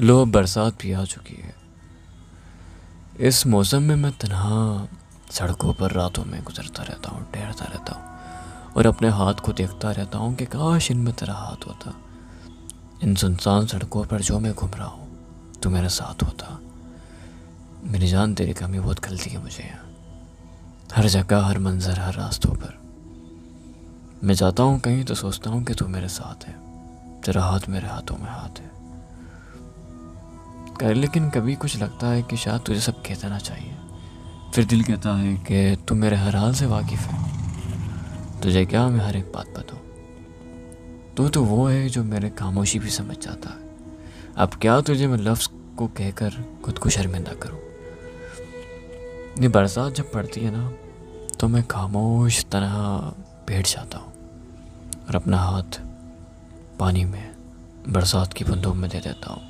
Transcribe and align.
लो 0.00 0.24
बरसात 0.26 0.74
भी 0.82 0.92
आ 0.92 1.04
चुकी 1.04 1.34
है। 1.34 1.54
इस 3.20 3.46
मौसम 3.46 3.82
में 3.82 3.96
मैं 3.96 4.12
तनहा, 4.12 4.88
सड़कों 5.30 5.72
पर 5.74 5.90
रातों 5.90 6.24
में 6.24 6.42
गुजरता 6.44 6.82
रहता 6.82 7.10
हूँ 7.10 7.32
ठहरता 7.32 7.64
रहता 7.64 7.94
हूँ 7.94 8.72
और 8.72 8.86
अपने 8.86 9.08
हाथ 9.08 9.34
को 9.34 9.52
देखता 9.52 9.90
रहता 9.90 10.18
हूँ 10.18 10.34
कि 10.34 10.44
काश 10.44 10.90
इनमें 10.90 11.14
तेरा 11.14 11.34
हाथ 11.34 11.66
होता। 11.66 11.94
इन 13.02 13.14
सुनसान 13.14 13.66
सड़कों 13.66 14.04
पर 14.04 14.20
जो 14.20 14.38
मैं 14.38 14.54
घूम 14.54 14.70
रहा 14.70 14.86
हूँ 14.86 15.08
तो 15.62 15.70
मेरे 15.70 15.88
साथ 15.88 16.22
होता। 16.22 16.60
मेरी 17.84 18.08
जान 18.08 18.34
तेरी 18.34 18.52
कमी 18.52 18.80
बहुत 18.80 19.00
गलती 19.00 19.30
है 19.30 19.42
मुझे। 19.42 19.64
यहाँ 19.64 19.84
हर 20.94 21.06
जगह, 21.06 21.40
हर 21.40 21.58
मंज़र, 21.58 21.98
हर 22.00 22.14
रास्तों 22.14 22.54
पर। 22.54 22.78
मैं 24.24 24.34
जाता 24.34 24.62
हूँ 24.62 24.80
कहीं 24.80 25.04
तो 25.04 25.14
सोचता 25.14 25.50
हूँ 25.50 25.64
कि 25.64 25.74
तू 25.74 25.88
मेरे 25.88 26.08
साथ 26.08 26.48
है। 26.48 26.54
तेरा 27.20 27.42
हाथ 27.42 27.68
मेरे 27.68 27.88
हाथों 27.88 28.16
में 28.16 28.30
हाथ 28.30 28.60
है। 28.60 28.76
कर, 30.80 30.94
लेकिन 30.94 31.30
कभी 31.30 31.54
कुछ 31.54 31.76
लगता 31.76 32.06
है 32.06 32.22
कि 32.22 32.36
शायद 32.36 32.60
तुझे 32.60 32.80
सब 32.80 33.02
कह 33.02 33.14
देना 33.14 33.38
चाहिए। 33.38 33.74
फिर 34.54 34.64
दिल 34.64 34.82
कहता 34.82 35.14
है 35.16 35.34
कि 35.36 35.76
तू 35.88 35.94
मेरे 35.94 36.16
हर 36.16 36.36
हाल 36.36 36.54
से 36.54 36.66
वाकिफ़ 36.66 37.00
है। 37.00 38.40
तुझे 38.40 38.64
क्या 38.66 38.88
मैं 38.88 39.00
हर 39.00 39.16
एक 39.16 39.32
बात 39.34 39.48
बताऊँ? 39.48 39.80
तू 41.16 41.28
तो 41.28 41.44
वो 41.44 41.66
है 41.66 41.88
जो 41.88 42.04
मेरे 42.04 42.30
खामोशी 42.30 42.78
भी 42.78 42.90
समझ 42.90 43.16
जाता 43.18 43.50
है। 43.50 43.66
अब 44.36 44.54
क्या 44.54 44.80
तुझे 44.80 45.06
मैं 45.06 45.18
लफ्ज़ 45.18 45.48
को 45.76 45.86
कहकर 45.86 46.44
खुद 46.64 46.78
को 46.78 46.90
शर्मिंदा 46.90 47.32
करूँ? 47.32 47.58
ये 49.42 49.48
बरसात 49.48 49.92
जब 49.92 50.12
पड़ती 50.12 50.40
है 50.40 50.50
ना 50.50 50.72
तो 51.40 51.48
मैं 51.48 51.66
खामोश 51.66 52.44
तरह 52.44 52.72
बैठ 53.48 53.66
जाता 53.66 53.98
हूँ 53.98 54.12
और 55.08 55.16
अपना 55.16 55.38
हाथ 55.38 55.80
पानी 56.78 57.04
में 57.04 57.34
बरसात 57.88 58.32
की 58.32 58.44
बूंदों 58.44 58.74
में 58.74 58.90
दे 58.90 59.00
देता 59.00 59.32
हूँ। 59.32 59.47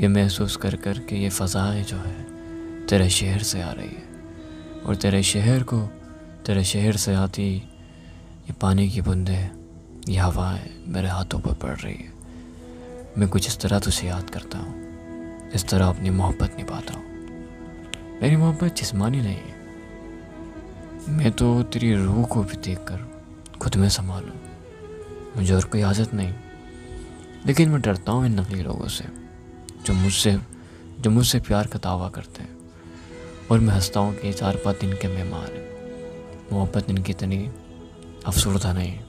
ये 0.00 0.08
महसूस 0.08 0.56
कर 0.56 0.76
कर 0.76 0.98
के 0.98 1.16
ये 1.16 1.28
फ़ज़ाएँ 1.28 1.82
जो 1.84 1.96
है, 1.96 2.24
तेरे 2.86 3.10
शहर 3.10 3.38
से 3.38 3.62
आ 3.62 3.70
रही 3.70 3.88
है। 3.88 4.04
और 4.86 4.96
तेरे 4.96 5.22
शहर 5.22 5.62
को, 5.62 5.80
तेरे 6.46 6.64
शहर 6.64 6.96
से 6.96 7.14
आती 7.14 7.56
ये 8.46 8.52
पानी 8.52 8.90
की 8.90 9.00
बूंदें, 9.00 9.50
ये 10.08 10.18
हवाएँ 10.18 10.84
मेरे 10.86 11.08
हाथों 11.08 11.38
पर 11.38 11.54
पड़ 11.54 11.76
रही 11.76 11.94
है। 11.94 12.12
मैं 13.18 13.28
कुछ 13.28 13.46
इस 13.46 13.60
तरह 13.60 13.78
तुझे 13.78 14.08
याद 14.08 14.30
करता 14.30 14.58
हूँ, 14.58 14.74
इस 15.50 15.68
तरह 15.68 15.86
अपनी 15.86 16.10
मोहब्बत 16.10 16.56
निभाता 16.56 16.94
हूँ। 16.94 17.04
मेरी 18.22 18.36
मोहब्बत 18.36 18.74
जिसमानी 18.74 19.20
नहीं 19.20 19.36
है। 19.36 19.54
मैं 21.08 21.32
तो 21.32 21.62
तेरी 21.62 21.94
रूह 21.94 22.24
को 22.24 22.42
भी 22.42 22.56
देख 22.56 22.78
कर 22.78 23.22
खुद 23.60 23.74
में 23.74 23.88
संभालूँ। 23.88 24.40
मुझे 25.36 25.54
और 25.54 25.64
कोई 25.64 25.82
आदत 25.82 26.14
नहीं। 26.14 26.34
लेकिन 27.46 27.68
मैं 27.68 27.80
डरता 27.80 28.12
हूँ 28.12 28.26
इन 28.26 28.40
नकली 28.40 28.62
लोगों 28.62 28.88
से। 28.88 29.23
जो 29.86 29.94
मुझसे 29.94 30.38
जो 31.00 31.10
मुझसे 31.10 31.40
प्यार 31.40 31.66
का 31.66 31.78
दावा 31.78 32.08
करते 32.08 32.42
हैं। 32.42 32.52
और 33.50 33.60
मैं 33.60 33.74
हंसता 33.74 34.00
हूँ 34.00 34.14
कि 34.14 34.32
चार 34.32 34.56
पाँच 34.56 34.80
दिन 34.80 34.92
के 34.92 35.08
मेहमान 35.08 35.46
हैं। 35.46 35.64
मोहब्बत 36.52 36.90
इनकी 36.90 37.12
इतनी 37.12 37.38
अफसरदा 38.26 38.72
नहीं 38.72 38.90
है। 38.90 39.04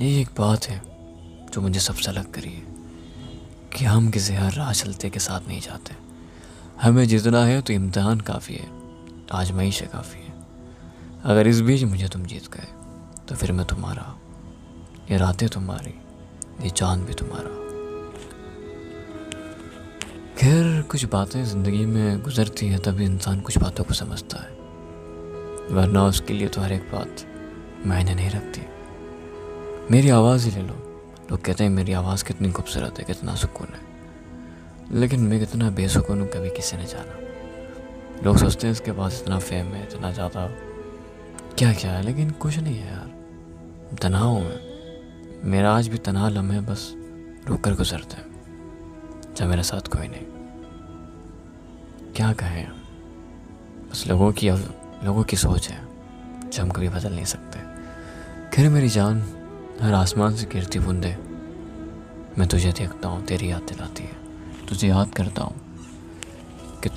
ये 0.00 0.20
एक 0.20 0.28
बात 0.38 0.64
है 0.64 0.80
जो 1.52 1.60
मुझे 1.60 1.80
सबसे 1.80 2.10
अलग 2.10 2.30
करी 2.32 2.50
है, 2.50 2.62
कि 3.72 3.84
हम 3.84 4.10
किसी 4.10 4.34
हर 4.34 4.52
राह 4.52 4.72
चलते 4.72 5.10
के 5.10 5.20
साथ 5.20 5.48
नहीं 5.48 5.60
जाते। 5.60 5.94
हमें 6.82 7.06
जितना 7.08 7.44
है 7.44 7.60
तो 7.62 7.72
इम्तहान 7.72 8.20
काफ़ी 8.20 8.54
है 8.54 8.68
आजमाई 9.32 9.72
से 9.72 9.86
काफ़ी 9.86 10.20
है। 10.20 10.32
अगर 11.24 11.46
इस 11.46 11.60
बीच 11.60 11.82
मुझे 11.84 12.08
तुम 12.08 12.24
जीत 12.24 12.48
गए 12.52 12.68
तो 13.28 13.34
फिर 13.34 13.52
मैं 13.52 13.66
तुम्हारा, 13.66 14.14
ये 15.10 15.16
रातें 15.16 15.48
तुम्हारी, 15.48 15.94
ये 16.62 16.70
चाँद 16.70 17.04
भी 17.04 17.14
तुम्हारा। 17.14 17.63
खैर, 20.38 20.82
कुछ 20.82 21.04
बातें 21.04 21.44
ज़िंदगी 21.44 21.86
में 21.86 22.22
गुजरती 22.22 22.66
हैं, 22.66 22.80
तभी 22.80 23.04
इंसान 23.04 23.40
कुछ 23.40 23.58
बातों 23.58 23.84
को 23.84 23.94
समझता 23.94 24.38
है। 24.38 24.50
वरना 25.76 26.04
उसके 26.04 26.34
लिए 26.34 26.48
तो 26.48 26.60
हर 26.60 26.72
एक 26.72 26.82
बात 26.82 27.08
मायने 27.86 28.14
नहीं 28.14 28.30
रखती। 28.30 28.60
मेरी 29.90 30.08
आवाज़ 30.08 30.48
ही 30.48 30.56
ले 30.56 30.62
लो। 30.62 30.74
लोग 31.30 31.42
कहते 31.42 31.64
हैं 31.64 31.70
मेरी 31.70 31.92
आवाज़ 31.92 32.24
कितनी 32.24 32.50
खूबसूरत 32.50 32.98
है, 32.98 33.04
कितना 33.04 33.34
सुकून 33.34 33.66
है। 33.66 35.00
लेकिन 35.00 35.20
मैं 35.20 35.40
कितना 35.40 35.70
बेसुकून 35.70 36.20
हूँ, 36.20 36.28
कभी 36.28 36.50
किसी 36.50 36.76
ने 36.76 36.84
जाना। 36.84 37.18
लोग 38.24 38.36
सोचते 38.36 38.66
हैं 38.66 38.72
इसके 38.72 38.92
पास 38.92 39.22
इतना 39.22 39.38
फेम 39.38 39.66
है, 39.66 39.82
इतना 39.82 40.12
ज़्यादा 40.12 40.46
क्या 41.58 41.72
क्या 41.72 41.92
है, 41.92 42.02
लेकिन 42.02 42.30
कुछ 42.30 42.58
नहीं 42.58 42.76
है 42.76 42.92
यार। 42.92 43.96
तनाव 44.02 44.28
हूँ 44.28 44.52
मेरा 45.44 45.76
आज 45.76 45.88
भी 45.88 45.98
तनाव 45.98 46.28
लम्हे 46.28 46.60
बस 46.60 46.94
रुक 47.48 47.60
कर 47.60 47.74
गुजरते 47.74 48.16
हैं। 48.16 48.32
जब 49.34 49.46
मेरे 49.46 49.62
साथ 49.62 49.80
कोई 49.80 50.08
नहीं। 50.08 50.33
क्या 52.16 52.32
कहें? 52.32 52.68
बस 53.90 54.06
लोगों 54.06 54.32
की 54.32 54.48
अव, 54.48 54.58
लोगों 55.04 55.22
की 55.22 55.36
सोच 55.36 55.68
है 55.68 55.80
जो 56.50 56.62
हम 56.62 56.70
कभी 56.70 56.88
बदल 56.88 57.12
नहीं 57.12 57.24
सकते। 57.24 57.58
खैर 58.50 58.68
मेरी 58.70 58.88
जान 58.88 59.22
हर 59.82 59.94
आसमान 59.94 60.36
से 60.36 60.46
गिरती 60.46 60.78
बूंदे 60.78 61.16
मैं 62.38 62.46
तुझे 62.48 62.72
देखता 62.72 63.08
हूँ 63.08 63.24
तेरी 63.24 63.50
याद 63.50 63.62
दिलाती 63.62 64.04
है। 64.04 64.66
तुझे 64.68 64.88
याद 64.88 65.14
करता 65.14 65.42
हूँ 65.42 65.60
कि 66.82 66.90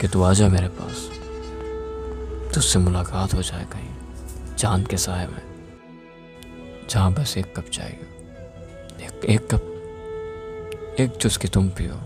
कि 0.00 0.08
तू 0.08 0.22
आ 0.22 0.32
जा 0.32 0.48
मेरे 0.48 0.68
पास। 0.68 1.08
तुझसे 2.54 2.78
मुलाकात 2.78 3.34
हो 3.34 3.42
जाए 3.42 3.64
कहीं 3.64 4.56
चाँद 4.56 4.88
के 4.88 4.96
साय 4.96 5.26
में 5.26 5.42
जहाँ 6.90 7.12
बस 7.12 7.38
एक 7.38 7.54
कप 7.56 7.68
चाहिए 7.72 9.06
एक 9.06 9.24
एक 9.24 9.54
कप 9.54 10.96
एक 11.00 11.16
चुस्की 11.16 11.48
तुम 11.48 11.68
पियो 11.68 12.00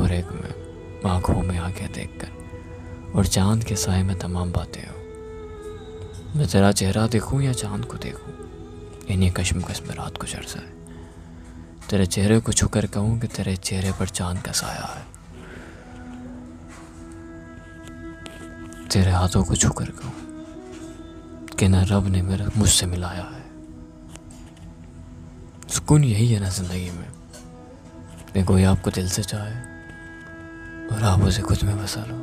और 0.00 0.12
एक 0.12 0.32
मैं 0.32 0.65
आँखों 1.06 1.42
में 1.42 1.58
आँखें 1.58 1.92
देखकर 1.92 3.12
और 3.14 3.26
चाँद 3.26 3.64
के 3.64 3.76
साय 3.76 4.02
में 4.02 4.18
तमाम 4.18 4.52
बातें 4.52 4.82
हो। 4.82 6.38
मैं 6.38 6.46
तेरा 6.48 6.72
चेहरा 6.72 7.06
देखूँ 7.06 7.42
या 7.42 7.52
चाँद 7.52 7.84
को 7.84 7.96
देखूँ? 7.96 8.34
इन्हीं 9.08 9.30
कश्म 9.30 9.62
कश्म 9.62 9.90
रात 9.90 10.18
गुजर 10.18 10.44
जाए। 10.44 10.70
तेरे 11.90 12.06
चेहरे 12.06 12.40
को 12.40 12.52
छुकर 12.52 12.86
कहूँ 12.86 13.18
कि 13.20 13.26
तेरे 13.26 13.56
चेहरे 13.56 13.92
पर 13.92 14.08
चाँद 14.08 14.42
का 14.42 14.52
साया 14.52 14.86
है। 14.86 15.04
तेरे 18.88 19.10
हाथों 19.10 19.44
को 19.44 19.56
छुकर 19.56 19.90
कहूँ 19.90 20.12
कि 21.58 21.68
न 21.68 21.84
रब 21.84 22.06
ने 22.06 22.22
मेरा 22.22 22.48
मुझसे 22.56 22.86
मिलाया 22.86 23.22
है। 23.22 23.44
सुकून 25.68 26.04
यही 26.04 26.26
है 26.28 26.40
ना 26.40 26.48
ज़िंदगी 26.48 26.90
में 26.90 28.44
कोई 28.44 28.64
आपको 28.64 28.90
दिल 28.90 29.08
से 29.08 29.22
चाहे 29.22 29.75
और 30.92 31.02
आप 31.04 31.22
उसे 31.22 31.42
खुद 31.42 31.62
में 31.64 31.76
बसा 31.78 32.04
लो। 32.08 32.16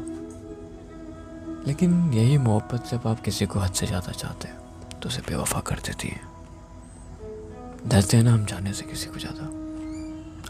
लेकिन 1.67 2.13
यही 2.13 2.37
मोहब्बत 2.39 2.87
जब 2.91 3.07
आप 3.07 3.21
किसी 3.21 3.45
को 3.45 3.59
हद 3.59 3.73
से 3.73 3.85
ज़्यादा 3.87 4.11
चाहते 4.11 4.47
हैं 4.47 4.99
तो 4.99 5.09
उसे 5.09 5.21
बेवफा 5.21 5.59
कर 5.61 5.79
देती 5.79 6.07
है। 6.07 6.21
डरते 7.87 8.17
हैं 8.17 8.23
ना 8.23 8.33
हम 8.33 8.45
जाने 8.45 8.73
से 8.73 8.85
किसी 8.85 9.07
को 9.07 9.19
ज़्यादा। 9.19 9.45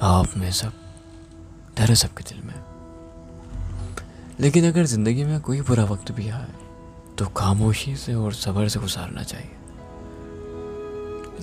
आप 0.08 0.38
में 0.38 0.52
सब, 0.52 0.74
डर 1.78 1.90
है 1.90 1.96
सबके 1.96 2.24
दिल 2.24 2.42
में। 2.44 2.54
लेकिन 4.40 4.68
अगर 4.68 4.86
ज़िंदगी 4.86 5.24
में 5.24 5.40
कोई 5.42 5.62
बुरा 5.62 5.84
वक्त 5.86 6.12
भी 6.12 6.30
आए 6.30 6.54
तो 7.18 7.26
खामोशी 7.38 7.96
से 7.96 8.14
और 8.16 8.34
सब्र 8.34 8.68
से 8.70 8.80
गुजारना 8.80 9.24
चाहिए। 9.24 9.52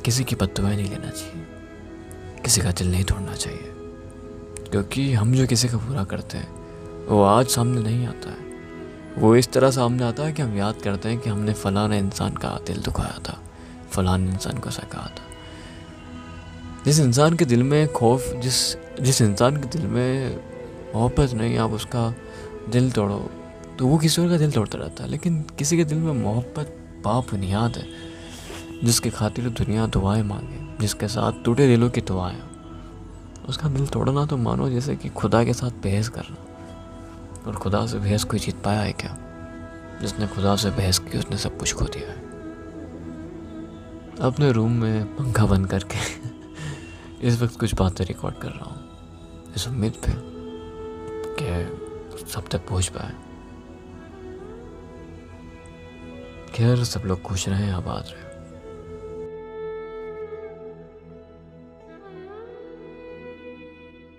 किसी 0.04 0.24
की 0.24 0.36
बदुआएँ 0.36 0.76
नहीं 0.76 0.90
लेना 0.90 1.10
चाहिए। 1.10 1.44
किसी 2.44 2.60
का 2.60 2.70
दिल 2.72 2.90
नहीं 2.90 3.04
तोड़ना 3.04 3.34
चाहिए। 3.34 3.72
क्योंकि 4.70 5.12
हम 5.12 5.34
जो 5.34 5.46
किसी 5.46 5.68
का 5.68 5.78
बुरा 5.78 6.04
करते 6.04 6.38
हैं 6.38 6.59
वो 7.08 7.22
आज 7.22 7.46
सामने 7.46 7.80
नहीं 7.80 8.06
आता 8.06 8.30
है। 8.30 8.50
वो 9.18 9.36
इस 9.36 9.52
तरह 9.52 9.70
सामने 9.70 10.04
आता 10.04 10.22
है 10.22 10.32
कि 10.32 10.42
हम 10.42 10.56
याद 10.56 10.74
करते 10.74 11.08
हैं 11.08 11.18
कि 11.18 11.30
हमने 11.30 11.52
फलाना 11.52 11.94
इंसान 11.94 12.32
का 12.32 12.48
दिल 12.66 12.76
दुखाया 12.76 13.18
था। 13.28 13.38
फलान 13.90 14.28
इंसान 14.28 14.58
को 14.58 14.70
सका 14.70 15.06
था। 15.06 15.22
जिस 16.84 17.00
इंसान 17.00 17.34
के 17.34 17.44
दिल 17.44 17.62
में 17.62 17.92
खौफ, 17.92 18.34
जिस 18.34 18.76
जिस 19.00 19.22
इंसान 19.22 19.56
के 19.56 19.78
दिल 19.78 19.86
में 19.86 20.40
मोहब्बत 20.94 21.32
नहीं, 21.32 21.58
आप 21.58 21.70
उसका 21.70 22.14
दिल 22.70 22.90
तोड़ो 22.92 23.30
तो 23.78 23.86
वो 23.86 23.98
किसी 23.98 24.22
और 24.22 24.28
का 24.28 24.36
दिल 24.36 24.52
तोड़ता 24.52 24.78
रहता 24.78 25.04
है। 25.04 25.10
लेकिन 25.10 25.42
किसी 25.58 25.76
के 25.76 25.84
दिल 25.84 25.98
में 25.98 26.12
मोहब्बत 26.12 26.76
बुनियाद 27.06 27.76
है, 27.76 27.86
जिसके 28.84 29.10
खातिर 29.10 29.48
दुनिया 29.48 29.86
दुआएँ 29.86 30.22
मांगे, 30.22 30.78
जिसके 30.80 31.08
साथ 31.08 31.32
टूटे 31.44 31.66
दिलों 31.66 31.90
की 31.90 32.00
दुआएँ। 32.00 32.42
उसका 33.48 33.68
दिल 33.68 33.86
तोड़ना 33.86 34.26
तो 34.26 34.36
मानो 34.36 34.70
जैसे 34.70 34.96
कि 34.96 35.08
खुदा 35.08 35.44
के 35.44 35.52
साथ 35.52 35.70
बहस 35.70 36.08
करना। 36.08 36.49
और 37.46 37.56
खुदा 37.56 37.86
से 37.86 37.98
बहस 37.98 38.24
कोई 38.24 38.38
जीत 38.38 38.62
पाया 38.62 38.80
है 38.80 38.92
क्या? 38.92 39.18
जिसने 40.02 40.26
खुदा 40.26 40.56
से 40.56 40.70
बहस 40.70 40.98
की, 40.98 41.18
उसने 41.18 41.36
सब 41.36 41.58
कुछ 41.58 41.74
खो 41.74 41.84
दिया 41.84 42.08
है। 42.08 42.30
अपने 44.20 44.52
रूम 44.52 44.72
में 44.72 45.16
पंखा 45.16 45.46
बंद 45.46 45.66
करके 45.66 45.98
इस 47.28 47.42
वक्त 47.42 47.60
कुछ 47.60 47.74
बातें 47.74 48.04
रिकॉर्ड 48.04 48.36
कर 48.36 48.48
रहा 48.48 48.70
हूँ। 48.70 48.90
इस 49.56 49.68
उम्मीद 49.68 49.92
पे 49.92 50.12
कि 51.40 51.80
सब 52.26 52.48
तक 52.48 52.68
पहुँच 52.68 52.88
पाए। 52.88 53.12
खैर, 56.54 56.84
सब 56.84 57.00
लोग 57.00 57.22
खुश 57.22 57.48
रहें, 57.48 57.70
आबाद 57.70 58.04
रहे। 58.06 58.29